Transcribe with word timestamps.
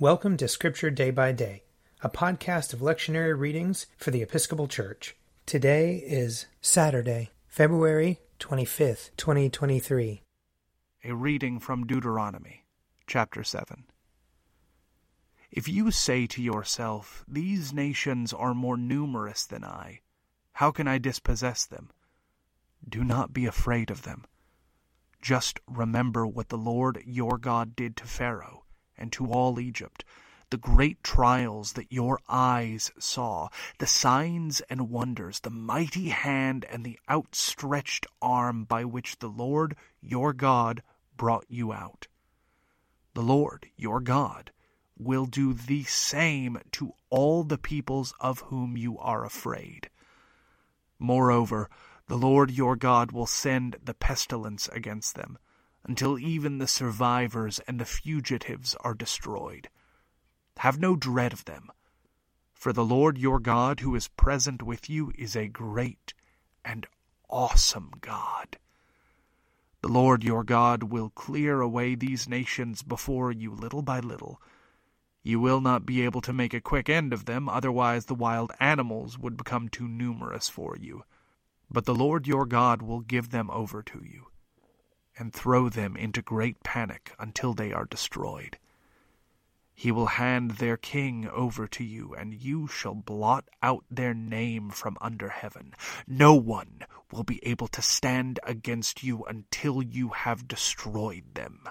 Welcome 0.00 0.36
to 0.36 0.46
Scripture 0.46 0.90
Day 0.90 1.10
by 1.10 1.32
Day, 1.32 1.64
a 2.02 2.08
podcast 2.08 2.72
of 2.72 2.78
lectionary 2.78 3.36
readings 3.36 3.86
for 3.96 4.12
the 4.12 4.22
Episcopal 4.22 4.68
Church. 4.68 5.16
Today 5.44 5.96
is 5.96 6.46
Saturday, 6.60 7.30
February 7.48 8.20
25th, 8.38 9.10
2023. 9.16 10.22
A 11.02 11.12
reading 11.12 11.58
from 11.58 11.84
Deuteronomy, 11.84 12.64
chapter 13.08 13.42
7. 13.42 13.86
If 15.50 15.66
you 15.66 15.90
say 15.90 16.28
to 16.28 16.40
yourself, 16.40 17.24
These 17.26 17.72
nations 17.72 18.32
are 18.32 18.54
more 18.54 18.76
numerous 18.76 19.46
than 19.46 19.64
I, 19.64 20.02
how 20.52 20.70
can 20.70 20.86
I 20.86 20.98
dispossess 20.98 21.66
them? 21.66 21.90
Do 22.88 23.02
not 23.02 23.32
be 23.32 23.46
afraid 23.46 23.90
of 23.90 24.02
them. 24.02 24.26
Just 25.20 25.58
remember 25.66 26.24
what 26.24 26.50
the 26.50 26.56
Lord 26.56 27.02
your 27.04 27.36
God 27.36 27.74
did 27.74 27.96
to 27.96 28.04
Pharaoh 28.04 28.62
and 28.98 29.12
to 29.12 29.30
all 29.30 29.60
Egypt, 29.60 30.04
the 30.50 30.56
great 30.56 31.02
trials 31.02 31.74
that 31.74 31.92
your 31.92 32.20
eyes 32.28 32.90
saw, 32.98 33.48
the 33.78 33.86
signs 33.86 34.60
and 34.62 34.90
wonders, 34.90 35.40
the 35.40 35.50
mighty 35.50 36.08
hand 36.08 36.64
and 36.64 36.84
the 36.84 36.98
outstretched 37.08 38.06
arm 38.22 38.64
by 38.64 38.84
which 38.84 39.18
the 39.18 39.28
Lord 39.28 39.76
your 40.00 40.32
God 40.32 40.82
brought 41.16 41.46
you 41.48 41.72
out. 41.72 42.08
The 43.14 43.22
Lord 43.22 43.68
your 43.76 44.00
God 44.00 44.52
will 44.98 45.26
do 45.26 45.52
the 45.52 45.84
same 45.84 46.58
to 46.72 46.92
all 47.10 47.44
the 47.44 47.58
peoples 47.58 48.14
of 48.20 48.40
whom 48.40 48.76
you 48.76 48.98
are 48.98 49.24
afraid. 49.24 49.90
Moreover, 50.98 51.68
the 52.06 52.18
Lord 52.18 52.50
your 52.50 52.74
God 52.74 53.12
will 53.12 53.26
send 53.26 53.76
the 53.82 53.94
pestilence 53.94 54.68
against 54.68 55.14
them 55.14 55.38
until 55.84 56.18
even 56.18 56.58
the 56.58 56.66
survivors 56.66 57.60
and 57.60 57.80
the 57.80 57.84
fugitives 57.84 58.74
are 58.80 58.94
destroyed. 58.94 59.68
Have 60.58 60.78
no 60.78 60.96
dread 60.96 61.32
of 61.32 61.44
them, 61.44 61.70
for 62.52 62.72
the 62.72 62.84
Lord 62.84 63.16
your 63.16 63.38
God 63.38 63.80
who 63.80 63.94
is 63.94 64.08
present 64.08 64.62
with 64.62 64.90
you 64.90 65.12
is 65.16 65.36
a 65.36 65.48
great 65.48 66.14
and 66.64 66.86
awesome 67.30 67.90
God. 68.00 68.58
The 69.80 69.88
Lord 69.88 70.24
your 70.24 70.42
God 70.42 70.82
will 70.82 71.10
clear 71.10 71.60
away 71.60 71.94
these 71.94 72.28
nations 72.28 72.82
before 72.82 73.30
you 73.30 73.54
little 73.54 73.82
by 73.82 74.00
little. 74.00 74.42
You 75.22 75.38
will 75.38 75.60
not 75.60 75.86
be 75.86 76.02
able 76.02 76.20
to 76.22 76.32
make 76.32 76.52
a 76.52 76.60
quick 76.60 76.88
end 76.88 77.12
of 77.12 77.26
them, 77.26 77.48
otherwise 77.48 78.06
the 78.06 78.14
wild 78.14 78.50
animals 78.58 79.16
would 79.16 79.36
become 79.36 79.68
too 79.68 79.86
numerous 79.86 80.48
for 80.48 80.76
you. 80.76 81.04
But 81.70 81.84
the 81.84 81.94
Lord 81.94 82.26
your 82.26 82.46
God 82.46 82.82
will 82.82 83.00
give 83.00 83.30
them 83.30 83.50
over 83.50 83.82
to 83.84 84.02
you 84.04 84.26
and 85.18 85.32
throw 85.32 85.68
them 85.68 85.96
into 85.96 86.22
great 86.22 86.62
panic 86.62 87.12
until 87.18 87.52
they 87.52 87.72
are 87.72 87.84
destroyed. 87.84 88.58
He 89.74 89.92
will 89.92 90.06
hand 90.06 90.52
their 90.52 90.76
king 90.76 91.28
over 91.28 91.68
to 91.68 91.84
you, 91.84 92.12
and 92.12 92.34
you 92.34 92.66
shall 92.66 92.94
blot 92.94 93.48
out 93.62 93.84
their 93.88 94.12
name 94.12 94.70
from 94.70 94.98
under 95.00 95.28
heaven. 95.28 95.72
No 96.06 96.34
one 96.34 96.82
will 97.12 97.22
be 97.22 97.38
able 97.46 97.68
to 97.68 97.82
stand 97.82 98.40
against 98.42 99.04
you 99.04 99.22
until 99.24 99.80
you 99.80 100.08
have 100.08 100.48
destroyed 100.48 101.34
them. 101.34 101.68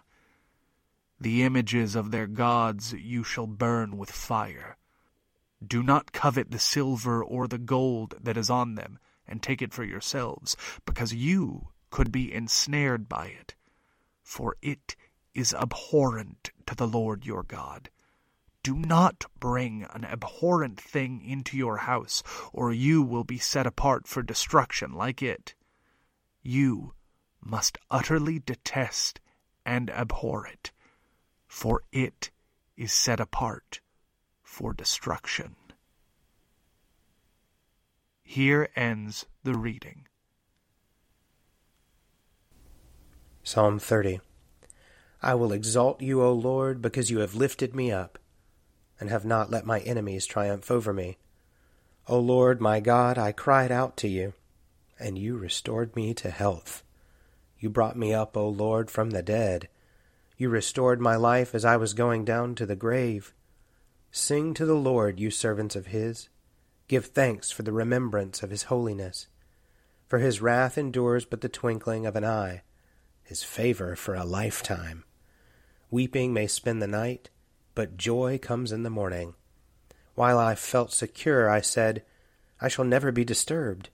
The 1.20 1.44
images 1.44 1.96
of 1.96 2.12
their 2.12 2.28
gods 2.28 2.94
you 2.94 3.26
shall 3.26 3.48
burn 3.48 3.98
with 3.98 4.12
fire. 4.12 4.78
Do 5.66 5.84
not 5.84 6.14
covet 6.14 6.52
the 6.52 6.60
silver 6.60 7.22
or 7.24 7.48
the 7.48 7.58
gold 7.58 8.16
that 8.22 8.38
is 8.38 8.50
on 8.50 8.76
them, 8.76 9.00
and 9.28 9.44
take 9.44 9.62
it 9.62 9.74
for 9.74 9.84
yourselves, 9.84 10.56
because 10.86 11.14
you 11.14 11.70
could 11.90 12.12
be 12.12 12.34
ensnared 12.34 13.08
by 13.08 13.28
it, 13.28 13.56
for 14.24 14.56
it 14.62 14.96
is 15.34 15.54
abhorrent 15.54 16.52
to 16.66 16.76
the 16.76 16.88
Lord 16.88 17.26
your 17.26 17.44
God. 17.44 17.90
Do 18.64 18.76
not 18.76 19.26
bring 19.40 19.84
an 19.92 20.04
abhorrent 20.04 20.80
thing 20.82 21.22
into 21.22 21.56
your 21.56 21.78
house, 21.78 22.24
or 22.52 22.74
you 22.74 23.02
will 23.02 23.24
be 23.24 23.38
set 23.38 23.66
apart 23.66 24.08
for 24.08 24.22
destruction 24.22 24.92
like 24.92 25.22
it. 25.22 25.56
You 26.42 26.94
must 27.42 27.78
utterly 27.90 28.40
detest 28.40 29.22
and 29.66 29.90
abhor 29.90 30.46
it, 30.46 30.72
for 31.48 31.84
it 31.92 32.32
is 32.76 32.92
set 32.92 33.20
apart 33.20 33.80
for 34.44 34.74
destruction. 34.74 35.56
Here 38.24 38.70
ends 38.76 39.26
the 39.44 39.54
reading. 39.54 40.08
Psalm 43.48 43.80
30 43.80 44.20
I 45.22 45.34
will 45.34 45.54
exalt 45.54 46.02
you, 46.02 46.22
O 46.22 46.34
Lord, 46.34 46.82
because 46.82 47.10
you 47.10 47.20
have 47.20 47.34
lifted 47.34 47.74
me 47.74 47.94
up, 47.94 48.20
and 49.00 49.10
have 49.10 49.24
not 49.24 49.50
let 49.50 49.66
my 49.66 49.80
enemies 49.80 50.26
triumph 50.26 50.70
over 50.70 50.92
me. 50.92 51.18
O 52.10 52.20
Lord, 52.20 52.60
my 52.60 52.82
God, 52.82 53.18
I 53.18 53.32
cried 53.32 53.72
out 53.72 53.96
to 53.98 54.10
you, 54.10 54.34
and 55.00 55.18
you 55.18 55.38
restored 55.38 55.96
me 55.96 56.14
to 56.16 56.30
health. 56.30 56.84
You 57.58 57.70
brought 57.70 57.96
me 57.96 58.14
up, 58.14 58.36
O 58.36 58.50
Lord, 58.50 58.92
from 58.92 59.12
the 59.12 59.24
dead. 59.24 59.70
You 60.36 60.50
restored 60.50 61.00
my 61.00 61.16
life 61.16 61.56
as 61.56 61.64
I 61.64 61.78
was 61.78 61.94
going 61.94 62.26
down 62.26 62.54
to 62.56 62.66
the 62.66 62.76
grave. 62.76 63.34
Sing 64.12 64.54
to 64.56 64.66
the 64.66 64.76
Lord, 64.76 65.22
you 65.22 65.32
servants 65.32 65.78
of 65.78 65.88
his. 65.88 66.28
Give 66.90 67.06
thanks 67.06 67.50
for 67.50 67.64
the 67.64 67.72
remembrance 67.72 68.44
of 68.44 68.50
his 68.50 68.64
holiness. 68.64 69.28
For 70.06 70.20
his 70.20 70.42
wrath 70.42 70.78
endures 70.78 71.24
but 71.24 71.40
the 71.40 71.48
twinkling 71.48 72.06
of 72.06 72.18
an 72.18 72.26
eye 72.26 72.64
his 73.28 73.44
favor 73.44 73.94
for 73.98 74.16
a 74.16 74.24
lifetime. 74.24 75.04
Weeping 75.92 76.34
may 76.34 76.48
spend 76.48 76.82
the 76.82 76.88
night, 76.88 77.30
but 77.76 77.98
joy 77.98 78.40
comes 78.42 78.72
in 78.72 78.84
the 78.84 78.90
morning. 78.90 79.34
While 80.16 80.40
I 80.40 80.56
felt 80.56 80.94
secure, 80.94 81.50
I 81.50 81.60
said, 81.60 82.04
I 82.62 82.70
shall 82.70 82.86
never 82.86 83.12
be 83.12 83.26
disturbed. 83.26 83.90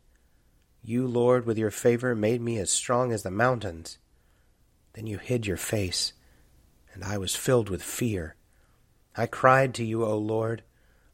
You, 0.83 1.07
Lord, 1.07 1.47
with 1.47 1.57
your 1.57 1.71
favor 1.71 2.13
made 2.13 2.41
me 2.41 2.59
as 2.59 2.69
strong 2.69 3.11
as 3.11 3.23
the 3.23 3.31
mountains. 3.31 3.97
Then 4.93 5.07
you 5.07 5.17
hid 5.17 5.47
your 5.47 5.57
face, 5.57 6.13
and 6.93 7.03
I 7.03 7.17
was 7.17 7.35
filled 7.35 7.69
with 7.69 7.81
fear. 7.81 8.35
I 9.17 9.25
cried 9.25 9.73
to 9.75 9.83
you, 9.83 10.05
O 10.05 10.15
Lord. 10.15 10.61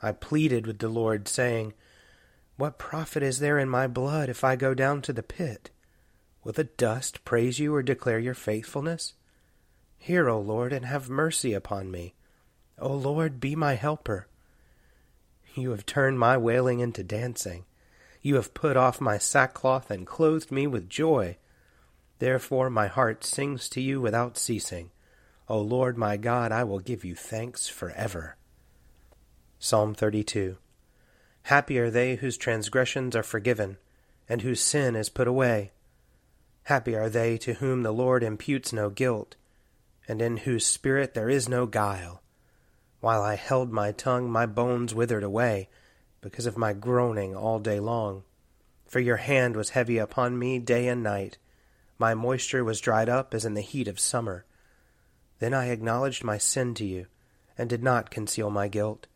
I 0.01 0.11
pleaded 0.11 0.67
with 0.67 0.79
the 0.79 0.89
Lord, 0.89 1.29
saying, 1.29 1.73
What 2.57 2.77
profit 2.77 3.23
is 3.23 3.39
there 3.39 3.57
in 3.57 3.69
my 3.69 3.87
blood 3.87 4.27
if 4.27 4.43
I 4.43 4.57
go 4.57 4.73
down 4.73 5.01
to 5.03 5.13
the 5.13 5.23
pit? 5.23 5.69
Will 6.43 6.53
the 6.53 6.63
dust 6.63 7.23
praise 7.25 7.59
you 7.59 7.73
or 7.75 7.83
declare 7.83 8.19
your 8.19 8.33
faithfulness? 8.33 9.13
Hear, 9.97 10.29
O 10.29 10.39
Lord, 10.39 10.71
and 10.71 10.85
have 10.85 11.09
mercy 11.09 11.53
upon 11.53 11.91
me. 11.91 12.13
O 12.79 12.93
Lord, 12.93 13.39
be 13.39 13.55
my 13.55 13.73
helper. 13.73 14.27
You 15.55 15.71
have 15.71 15.85
turned 15.85 16.19
my 16.19 16.37
wailing 16.37 16.79
into 16.79 17.03
dancing. 17.03 17.65
You 18.21 18.35
have 18.35 18.53
put 18.53 18.77
off 18.77 19.01
my 19.01 19.17
sackcloth 19.17 19.91
and 19.91 20.07
clothed 20.07 20.51
me 20.51 20.67
with 20.67 20.89
joy. 20.89 21.37
Therefore 22.19 22.69
my 22.69 22.87
heart 22.87 23.23
sings 23.23 23.67
to 23.69 23.81
you 23.81 23.99
without 23.99 24.37
ceasing. 24.37 24.91
O 25.47 25.59
Lord 25.59 25.97
my 25.97 26.15
God, 26.15 26.51
I 26.51 26.63
will 26.63 26.79
give 26.79 27.03
you 27.03 27.15
thanks 27.15 27.67
forever. 27.67 28.35
Psalm 29.57 29.93
32 29.93 30.57
Happy 31.43 31.79
are 31.79 31.89
they 31.89 32.15
whose 32.15 32.37
transgressions 32.37 33.15
are 33.15 33.23
forgiven, 33.23 33.77
and 34.27 34.41
whose 34.41 34.61
sin 34.61 34.95
is 34.95 35.09
put 35.09 35.27
away. 35.27 35.71
Happy 36.63 36.95
are 36.95 37.09
they 37.09 37.37
to 37.39 37.55
whom 37.55 37.83
the 37.83 37.91
Lord 37.91 38.23
imputes 38.23 38.71
no 38.71 38.89
guilt, 38.89 39.35
and 40.07 40.21
in 40.21 40.37
whose 40.37 40.65
spirit 40.65 41.13
there 41.13 41.29
is 41.29 41.49
no 41.49 41.65
guile. 41.65 42.21
While 42.99 43.21
I 43.21 43.35
held 43.35 43.71
my 43.71 43.91
tongue, 43.91 44.29
my 44.29 44.45
bones 44.45 44.93
withered 44.93 45.23
away, 45.23 45.69
because 46.21 46.45
of 46.45 46.57
my 46.57 46.73
groaning 46.73 47.35
all 47.35 47.59
day 47.59 47.79
long. 47.79 48.23
For 48.87 48.99
your 48.99 49.17
hand 49.17 49.55
was 49.55 49.69
heavy 49.69 49.97
upon 49.97 50.37
me 50.37 50.59
day 50.59 50.87
and 50.87 51.01
night. 51.03 51.37
My 51.97 52.13
moisture 52.13 52.63
was 52.63 52.81
dried 52.81 53.07
up 53.07 53.33
as 53.33 53.45
in 53.45 53.53
the 53.53 53.61
heat 53.61 53.87
of 53.87 53.99
summer. 53.99 54.45
Then 55.39 55.53
I 55.53 55.67
acknowledged 55.67 56.23
my 56.23 56.37
sin 56.37 56.73
to 56.75 56.85
you, 56.85 57.07
and 57.57 57.69
did 57.69 57.83
not 57.83 58.09
conceal 58.09 58.49
my 58.49 58.67
guilt. 58.67 59.07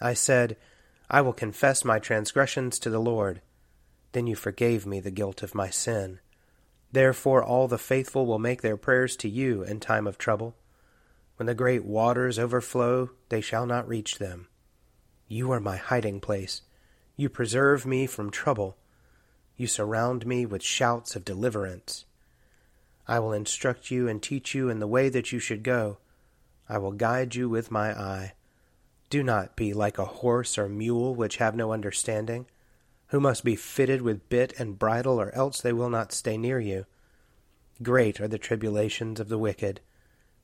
I 0.00 0.14
said, 0.14 0.56
I 1.10 1.20
will 1.20 1.32
confess 1.32 1.84
my 1.84 1.98
transgressions 1.98 2.78
to 2.80 2.90
the 2.90 3.00
Lord. 3.00 3.40
Then 4.12 4.26
you 4.26 4.36
forgave 4.36 4.86
me 4.86 5.00
the 5.00 5.10
guilt 5.10 5.42
of 5.42 5.54
my 5.54 5.70
sin. 5.70 6.20
Therefore, 6.94 7.42
all 7.42 7.66
the 7.66 7.76
faithful 7.76 8.24
will 8.24 8.38
make 8.38 8.62
their 8.62 8.76
prayers 8.76 9.16
to 9.16 9.28
you 9.28 9.64
in 9.64 9.80
time 9.80 10.06
of 10.06 10.16
trouble. 10.16 10.54
When 11.34 11.46
the 11.46 11.54
great 11.54 11.84
waters 11.84 12.38
overflow, 12.38 13.10
they 13.30 13.40
shall 13.40 13.66
not 13.66 13.88
reach 13.88 14.18
them. 14.18 14.46
You 15.26 15.50
are 15.50 15.58
my 15.58 15.76
hiding 15.76 16.20
place. 16.20 16.62
You 17.16 17.28
preserve 17.28 17.84
me 17.84 18.06
from 18.06 18.30
trouble. 18.30 18.76
You 19.56 19.66
surround 19.66 20.24
me 20.24 20.46
with 20.46 20.62
shouts 20.62 21.16
of 21.16 21.24
deliverance. 21.24 22.04
I 23.08 23.18
will 23.18 23.32
instruct 23.32 23.90
you 23.90 24.06
and 24.06 24.22
teach 24.22 24.54
you 24.54 24.68
in 24.68 24.78
the 24.78 24.86
way 24.86 25.08
that 25.08 25.32
you 25.32 25.40
should 25.40 25.64
go. 25.64 25.98
I 26.68 26.78
will 26.78 26.92
guide 26.92 27.34
you 27.34 27.48
with 27.48 27.72
my 27.72 27.90
eye. 27.90 28.34
Do 29.10 29.24
not 29.24 29.56
be 29.56 29.72
like 29.72 29.98
a 29.98 30.04
horse 30.04 30.56
or 30.56 30.68
mule 30.68 31.12
which 31.12 31.38
have 31.38 31.56
no 31.56 31.72
understanding 31.72 32.46
who 33.08 33.20
must 33.20 33.44
be 33.44 33.56
fitted 33.56 34.02
with 34.02 34.28
bit 34.28 34.52
and 34.58 34.78
bridle, 34.78 35.20
or 35.20 35.34
else 35.34 35.60
they 35.60 35.72
will 35.72 35.90
not 35.90 36.12
stay 36.12 36.36
near 36.36 36.58
you. 36.58 36.86
Great 37.82 38.20
are 38.20 38.28
the 38.28 38.38
tribulations 38.38 39.20
of 39.20 39.28
the 39.28 39.38
wicked, 39.38 39.80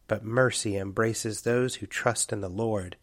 but 0.09 0.25
mercy 0.25 0.77
embraces 0.77 1.43
those 1.43 1.77
who 1.77 1.87
trust 1.87 2.33
in 2.33 2.41
the 2.41 2.49
Lord. 2.49 2.97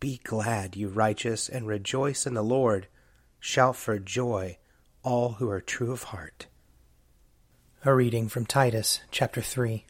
Be 0.00 0.20
glad, 0.24 0.74
you 0.76 0.88
righteous, 0.88 1.48
and 1.48 1.66
rejoice 1.66 2.26
in 2.26 2.34
the 2.34 2.42
Lord. 2.42 2.88
Shout 3.38 3.76
for 3.76 3.98
joy, 3.98 4.58
all 5.02 5.32
who 5.32 5.48
are 5.48 5.60
true 5.60 5.92
of 5.92 6.04
heart. 6.04 6.46
A 7.84 7.94
reading 7.94 8.28
from 8.28 8.46
Titus, 8.46 9.00
chapter 9.10 9.40
3. 9.40 9.84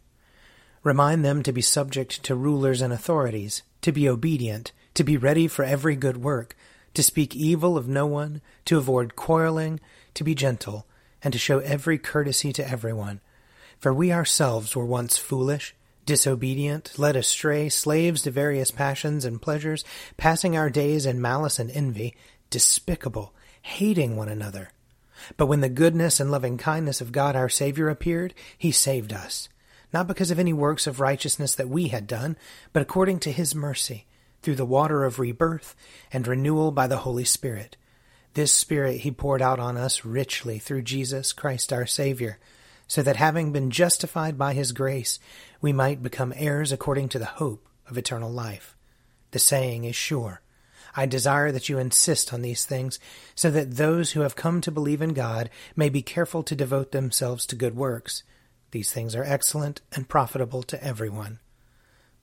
Remind 0.82 1.24
them 1.24 1.42
to 1.42 1.52
be 1.52 1.62
subject 1.62 2.22
to 2.24 2.34
rulers 2.34 2.80
and 2.80 2.92
authorities, 2.92 3.62
to 3.82 3.92
be 3.92 4.08
obedient, 4.08 4.72
to 4.94 5.04
be 5.04 5.16
ready 5.16 5.46
for 5.46 5.64
every 5.64 5.94
good 5.94 6.16
work, 6.16 6.56
to 6.94 7.02
speak 7.02 7.34
evil 7.34 7.76
of 7.76 7.88
no 7.88 8.06
one, 8.06 8.40
to 8.66 8.78
avoid 8.78 9.16
quarreling, 9.16 9.80
to 10.14 10.24
be 10.24 10.34
gentle, 10.34 10.86
and 11.22 11.32
to 11.32 11.38
show 11.38 11.58
every 11.60 11.98
courtesy 11.98 12.52
to 12.52 12.68
everyone. 12.68 13.20
For 13.78 13.92
we 13.92 14.12
ourselves 14.12 14.76
were 14.76 14.84
once 14.84 15.16
foolish, 15.16 15.74
disobedient, 16.04 16.98
led 16.98 17.16
astray, 17.16 17.68
slaves 17.68 18.22
to 18.22 18.30
various 18.30 18.70
passions 18.70 19.24
and 19.24 19.40
pleasures, 19.40 19.84
passing 20.16 20.56
our 20.56 20.70
days 20.70 21.06
in 21.06 21.20
malice 21.20 21.58
and 21.58 21.70
envy, 21.70 22.14
despicable, 22.50 23.34
hating 23.62 24.16
one 24.16 24.28
another. 24.28 24.70
But 25.36 25.46
when 25.46 25.60
the 25.60 25.68
goodness 25.68 26.20
and 26.20 26.30
loving 26.30 26.58
kindness 26.58 27.00
of 27.00 27.12
God 27.12 27.36
our 27.36 27.48
Savior 27.48 27.88
appeared, 27.88 28.34
he 28.58 28.72
saved 28.72 29.12
us, 29.12 29.48
not 29.92 30.08
because 30.08 30.30
of 30.30 30.38
any 30.38 30.52
works 30.52 30.86
of 30.86 31.00
righteousness 31.00 31.54
that 31.54 31.68
we 31.68 31.88
had 31.88 32.06
done, 32.06 32.36
but 32.72 32.82
according 32.82 33.20
to 33.20 33.32
his 33.32 33.54
mercy, 33.54 34.06
through 34.42 34.56
the 34.56 34.64
water 34.64 35.04
of 35.04 35.18
rebirth 35.18 35.74
and 36.12 36.26
renewal 36.26 36.70
by 36.70 36.86
the 36.86 36.98
Holy 36.98 37.24
Spirit. 37.24 37.76
This 38.34 38.52
Spirit 38.52 39.00
he 39.00 39.10
poured 39.10 39.42
out 39.42 39.58
on 39.58 39.76
us 39.76 40.04
richly 40.04 40.58
through 40.58 40.82
Jesus 40.82 41.32
Christ 41.32 41.72
our 41.72 41.86
Savior 41.86 42.38
so 42.92 43.00
that 43.00 43.16
having 43.16 43.52
been 43.52 43.70
justified 43.70 44.36
by 44.36 44.52
his 44.52 44.72
grace, 44.72 45.18
we 45.62 45.72
might 45.72 46.02
become 46.02 46.30
heirs 46.36 46.72
according 46.72 47.08
to 47.08 47.18
the 47.18 47.24
hope 47.24 47.66
of 47.88 47.96
eternal 47.96 48.30
life. 48.30 48.76
The 49.30 49.38
saying 49.38 49.84
is 49.84 49.96
sure. 49.96 50.42
I 50.94 51.06
desire 51.06 51.50
that 51.52 51.70
you 51.70 51.78
insist 51.78 52.34
on 52.34 52.42
these 52.42 52.66
things, 52.66 52.98
so 53.34 53.50
that 53.50 53.76
those 53.76 54.12
who 54.12 54.20
have 54.20 54.36
come 54.36 54.60
to 54.60 54.70
believe 54.70 55.00
in 55.00 55.14
God 55.14 55.48
may 55.74 55.88
be 55.88 56.02
careful 56.02 56.42
to 56.42 56.54
devote 56.54 56.92
themselves 56.92 57.46
to 57.46 57.56
good 57.56 57.74
works. 57.74 58.24
These 58.72 58.92
things 58.92 59.14
are 59.14 59.24
excellent 59.24 59.80
and 59.92 60.06
profitable 60.06 60.62
to 60.64 60.84
everyone. 60.84 61.38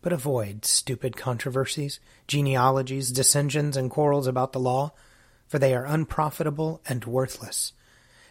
But 0.01 0.13
avoid 0.13 0.65
stupid 0.65 1.17
controversies, 1.17 1.99
genealogies, 2.27 3.11
dissensions, 3.11 3.75
and 3.75 3.89
quarrels 3.91 4.27
about 4.27 4.53
the 4.53 4.59
law, 4.59 4.91
for 5.47 5.59
they 5.59 5.75
are 5.75 5.85
unprofitable 5.85 6.81
and 6.87 7.03
worthless 7.05 7.73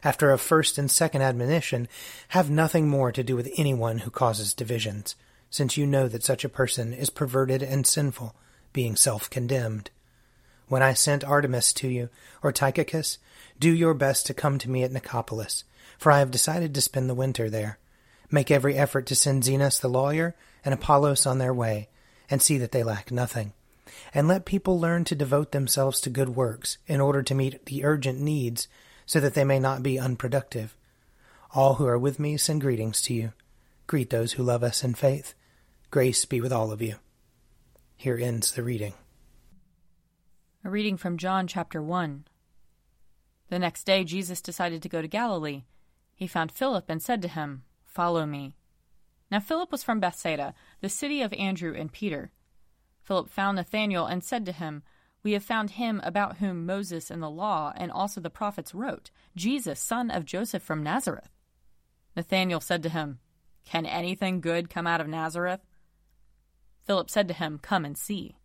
after 0.05 0.33
a 0.33 0.39
first 0.39 0.79
and 0.79 0.91
second 0.91 1.23
admonition, 1.23 1.89
have 2.29 2.51
nothing 2.51 2.89
more 2.89 3.13
to 3.13 3.25
do 3.25 3.35
with 3.35 3.53
anyone 3.57 3.99
who 3.99 4.11
causes 4.11 4.55
divisions, 4.55 5.17
since 5.51 5.77
you 5.77 5.87
know 5.87 6.09
that 6.09 6.23
such 6.23 6.45
a 6.45 6.49
person 6.49 6.93
is 6.93 7.11
perverted 7.11 7.63
and 7.63 7.87
sinful, 7.87 8.35
being 8.73 8.97
self 8.97 9.29
condemned. 9.31 9.91
When 10.69 10.83
I 10.83 10.93
sent 10.93 11.25
Artemas 11.25 11.73
to 11.75 11.89
you, 11.89 12.11
or 12.43 12.53
Tychicus, 12.53 13.19
do 13.59 13.71
your 13.71 13.95
best 13.95 14.27
to 14.27 14.35
come 14.35 14.59
to 14.59 14.71
me 14.71 14.85
at 14.85 14.93
Nicopolis, 14.93 15.65
for 15.99 16.13
I 16.13 16.19
have 16.19 16.31
decided 16.31 16.75
to 16.75 16.81
spend 16.81 17.09
the 17.09 17.15
winter 17.15 17.51
there. 17.51 17.79
Make 18.31 18.51
every 18.51 18.77
effort 18.77 19.07
to 19.07 19.15
send 19.15 19.45
Zenas 19.45 19.81
the 19.81 19.89
lawyer 19.89 20.35
and 20.65 20.75
Apollos 20.75 21.27
on 21.27 21.39
their 21.39 21.55
way, 21.55 21.89
and 22.31 22.43
see 22.43 22.59
that 22.59 22.73
they 22.73 22.83
lack 22.83 23.11
nothing. 23.11 23.53
And 24.13 24.29
let 24.29 24.45
people 24.45 24.79
learn 24.79 25.05
to 25.05 25.15
devote 25.15 25.53
themselves 25.53 26.01
to 26.03 26.11
good 26.11 26.31
works 26.31 26.79
in 26.87 27.01
order 27.01 27.23
to 27.23 27.35
meet 27.35 27.65
the 27.67 27.85
urgent 27.85 28.21
needs 28.21 28.69
so 29.07 29.19
that 29.21 29.35
they 29.35 29.45
may 29.45 29.59
not 29.59 29.83
be 29.83 29.99
unproductive. 29.99 30.77
All 31.55 31.75
who 31.75 31.87
are 31.87 31.99
with 31.99 32.19
me 32.19 32.37
send 32.37 32.61
greetings 32.61 33.01
to 33.03 33.15
you. 33.15 33.33
Greet 33.87 34.11
those 34.11 34.33
who 34.33 34.43
love 34.43 34.63
us 34.63 34.85
in 34.85 34.95
faith. 34.95 35.35
Grace 35.91 36.27
be 36.27 36.43
with 36.43 36.53
all 36.53 36.71
of 36.71 36.83
you. 36.83 36.97
Here 37.97 38.19
ends 38.21 38.53
the 38.53 38.63
reading. 38.63 38.93
A 40.63 40.69
reading 40.69 40.99
from 40.99 41.17
John 41.17 41.47
chapter 41.47 41.81
1. 41.81 42.27
The 43.49 43.59
next 43.59 43.85
day 43.85 44.05
Jesus 44.05 44.43
decided 44.43 44.83
to 44.83 44.89
go 44.91 45.01
to 45.01 45.09
Galilee. 45.09 45.63
He 46.15 46.27
found 46.27 46.53
Philip 46.53 46.91
and 46.91 47.03
said 47.03 47.23
to 47.23 47.29
him, 47.29 47.63
Follow 47.99 48.27
me. 48.27 48.55
Now 49.29 49.41
Philip 49.41 49.73
was 49.73 49.83
from 49.83 49.99
Bethsaida, 49.99 50.55
the 50.81 50.89
city 50.89 51.21
of 51.21 51.33
Andrew 51.33 51.75
and 51.77 51.93
Peter. 51.93 52.31
Philip 53.03 53.29
found 53.29 53.57
Nathanael 53.57 54.07
and 54.07 54.23
said 54.23 54.47
to 54.47 54.53
him, 54.53 54.85
we 55.25 55.33
have 55.33 55.43
found 55.43 55.71
him 55.71 56.01
about 56.05 56.37
whom 56.37 56.65
Moses 56.65 57.11
and 57.11 57.21
the 57.21 57.29
law 57.29 57.73
and 57.77 57.91
also 57.91 58.21
the 58.21 58.31
prophets 58.31 58.73
wrote, 58.73 59.11
Jesus, 59.35 59.81
son 59.81 60.13
of 60.13 60.25
Joseph 60.25 60.63
from 60.63 60.85
Nazareth. 60.85 61.31
Nathanael 62.15 62.61
said 62.61 62.85
to 62.85 62.89
him, 62.89 63.19
Can 63.65 63.85
anything 63.85 64.41
good 64.41 64.71
come 64.71 64.87
out 64.87 65.01
of 65.01 65.09
Nazareth? 65.09 65.67
Philip 66.87 67.11
said 67.11 67.27
to 67.27 67.35
him, 67.35 67.59
Come 67.61 67.85
and 67.85 67.99
see. 67.99 68.37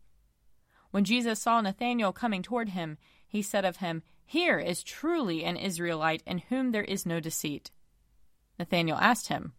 When 0.90 1.04
Jesus 1.04 1.40
saw 1.40 1.62
Nathanael 1.62 2.12
coming 2.12 2.42
toward 2.42 2.70
him, 2.70 2.98
he 3.28 3.44
said 3.44 3.66
of 3.66 3.78
him, 3.78 4.02
Here 4.26 4.58
is 4.58 4.82
truly 4.82 5.44
an 5.44 5.58
Israelite 5.58 6.24
in 6.26 6.40
whom 6.40 6.72
there 6.72 6.86
is 6.86 7.06
no 7.06 7.20
deceit. 7.20 7.70
Nathanael 8.64 8.96
asked 8.96 9.28
him, 9.28 9.52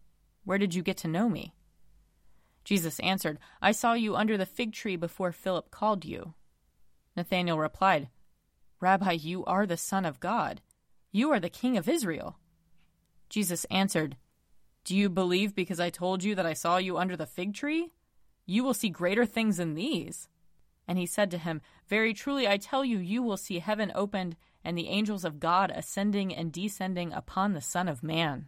Where 0.45 0.57
did 0.57 0.73
you 0.73 0.81
get 0.81 0.97
to 0.97 1.07
know 1.07 1.29
me? 1.29 1.53
Jesus 2.63 2.99
answered, 3.01 3.37
I 3.61 3.71
saw 3.71 3.93
you 3.93 4.15
under 4.15 4.35
the 4.35 4.47
fig 4.47 4.73
tree 4.73 4.95
before 4.95 5.31
Philip 5.31 5.69
called 5.69 6.05
you. 6.05 6.33
Nathanael 7.15 7.59
replied, 7.59 8.09
Rabbi, 8.79 9.11
you 9.11 9.45
are 9.45 9.67
the 9.67 9.77
Son 9.77 10.05
of 10.05 10.19
God. 10.19 10.59
You 11.11 11.31
are 11.31 11.39
the 11.39 11.51
King 11.51 11.77
of 11.77 11.87
Israel. 11.87 12.39
Jesus 13.29 13.63
answered, 13.65 14.17
Do 14.85 14.95
you 14.95 15.07
believe 15.07 15.53
because 15.53 15.79
I 15.79 15.91
told 15.91 16.23
you 16.23 16.33
that 16.33 16.47
I 16.47 16.53
saw 16.53 16.77
you 16.77 16.97
under 16.97 17.15
the 17.15 17.27
fig 17.27 17.53
tree? 17.53 17.93
You 18.47 18.63
will 18.63 18.73
see 18.73 18.89
greater 18.89 19.27
things 19.27 19.57
than 19.57 19.75
these. 19.75 20.29
And 20.87 20.97
he 20.97 21.05
said 21.05 21.29
to 21.29 21.37
him, 21.37 21.61
Very 21.87 22.15
truly 22.15 22.47
I 22.47 22.57
tell 22.57 22.83
you, 22.83 22.97
you 22.97 23.21
will 23.21 23.37
see 23.37 23.59
heaven 23.59 23.91
opened 23.93 24.35
and 24.63 24.75
the 24.75 24.89
angels 24.89 25.23
of 25.23 25.39
God 25.39 25.71
ascending 25.75 26.33
and 26.33 26.51
descending 26.51 27.13
upon 27.13 27.53
the 27.53 27.61
Son 27.61 27.87
of 27.87 28.01
Man. 28.01 28.47